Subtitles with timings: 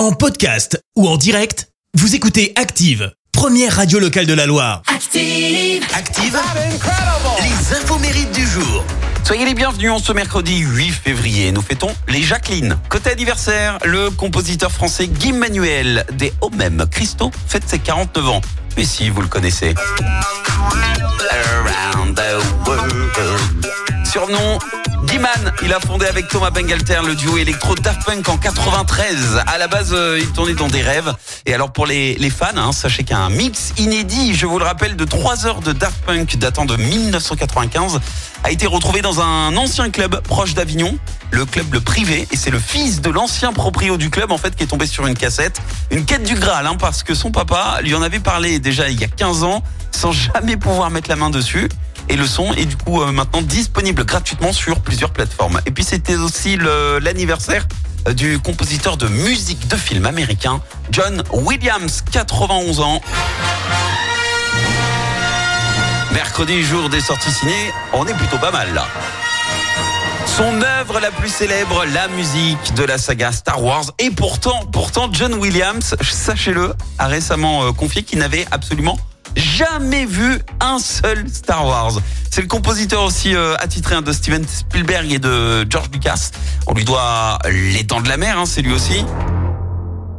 [0.00, 4.80] En podcast ou en direct, vous écoutez Active, première radio locale de la Loire.
[4.86, 5.84] Active.
[5.94, 6.38] Active,
[7.42, 8.82] les infos mérites du jour.
[9.24, 11.52] Soyez les bienvenus en ce mercredi 8 février.
[11.52, 12.78] Nous fêtons les Jacqueline.
[12.88, 18.40] Côté anniversaire, le compositeur français Guy Manuel des Mêmes Christo fête ses 49 ans.
[18.78, 19.74] Mais si vous le connaissez.
[21.30, 23.70] Around the world.
[24.10, 24.58] Surnom
[25.04, 29.42] Guiman, il a fondé avec Thomas Bangalter le duo électro Daft Punk en 93.
[29.46, 31.12] À la base, euh, il tournait dans des rêves.
[31.46, 34.96] Et alors pour les, les fans, hein, sachez qu'un mix inédit, je vous le rappelle,
[34.96, 38.00] de 3 heures de Daft Punk datant de 1995
[38.44, 40.96] a été retrouvé dans un ancien club proche d'Avignon,
[41.30, 42.28] le club Le Privé.
[42.30, 45.06] Et c'est le fils de l'ancien proprio du club en fait qui est tombé sur
[45.06, 45.60] une cassette,
[45.90, 49.00] une quête du Graal, hein, parce que son papa lui en avait parlé déjà il
[49.00, 51.68] y a 15 ans sans jamais pouvoir mettre la main dessus
[52.10, 55.60] et le son est du coup euh, maintenant disponible gratuitement sur plusieurs plateformes.
[55.64, 56.58] Et puis c'était aussi
[57.00, 57.66] l'anniversaire
[58.08, 60.60] euh, du compositeur de musique de film américain
[60.90, 63.00] John Williams, 91 ans.
[66.12, 68.86] Mercredi, jour des sorties ciné, on est plutôt pas mal là.
[70.26, 73.84] Son œuvre la plus célèbre, la musique de la saga Star Wars.
[73.98, 78.98] Et pourtant, pourtant, John Williams, sachez-le, a récemment euh, confié qu'il n'avait absolument
[79.36, 81.92] jamais vu un seul Star Wars.
[82.30, 86.30] C'est le compositeur aussi euh, attitré hein, de Steven Spielberg et de George Lucas.
[86.66, 89.04] On lui doit Les Dents de la Mer, hein, c'est lui aussi.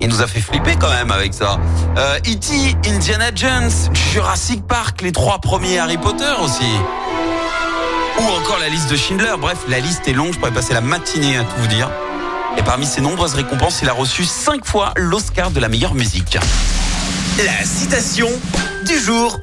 [0.00, 1.58] Il nous a fait flipper quand même avec ça.
[1.96, 3.70] Euh, E.T., Indiana Jones,
[4.12, 6.70] Jurassic Park, les trois premiers Harry Potter aussi.
[8.18, 9.34] Ou encore la liste de Schindler.
[9.40, 11.90] Bref, la liste est longue, je pourrais passer la matinée à tout vous dire.
[12.56, 16.38] Et parmi ses nombreuses récompenses, il a reçu cinq fois l'Oscar de la meilleure musique.
[17.38, 18.28] La citation
[18.86, 19.40] du jour.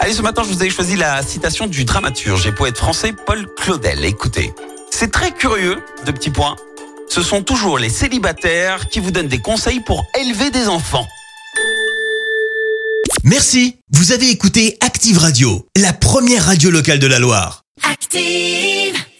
[0.00, 3.46] Allez, ce matin, je vous ai choisi la citation du dramaturge et poète français Paul
[3.56, 4.04] Claudel.
[4.04, 4.52] Écoutez,
[4.90, 6.54] c'est très curieux, de petits points.
[7.08, 11.06] Ce sont toujours les célibataires qui vous donnent des conseils pour élever des enfants.
[13.24, 17.64] Merci, vous avez écouté Active Radio, la première radio locale de la Loire.
[17.90, 19.02] Active.